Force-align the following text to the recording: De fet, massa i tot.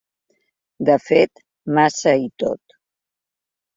De 0.89 0.95
fet, 1.03 1.43
massa 1.79 2.17
i 2.25 2.29
tot. 2.45 2.77